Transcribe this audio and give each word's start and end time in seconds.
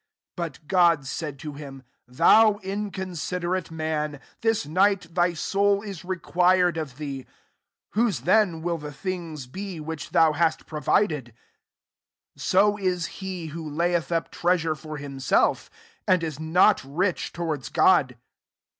20 0.35 0.35
But 0.61 0.67
God 0.67 1.05
said 1.05 1.37
to 1.37 1.53
him, 1.53 1.83
< 1.97 2.11
Tlviu 2.11 2.59
inconsiderate 2.63 3.69
man, 3.69 4.19
this 4.41 4.65
night 4.65 5.13
thy 5.13 5.35
soul 5.35 5.83
is 5.83 6.03
required 6.03 6.75
of 6.77 6.97
thee: 6.97 7.27
whose 7.91 8.21
then 8.21 8.63
will 8.63 8.79
the 8.79 8.89
thines 8.91 9.45
be 9.45 9.79
which 9.79 10.09
thou 10.09 10.33
hast 10.33 10.65
provided 10.65 11.27
r 11.27 11.33
21 12.33 12.33
So 12.37 12.77
U 12.79 12.95
he, 12.97 13.45
who 13.53 13.69
layeth 13.69 14.11
up 14.11 14.31
treasure 14.31 14.73
for 14.73 14.97
himself, 14.97 15.69
and 16.07 16.23
is 16.23 16.39
not 16.39 16.83
rich 16.83 17.31
to 17.33 17.43
wards 17.43 17.69
God. 17.69 18.17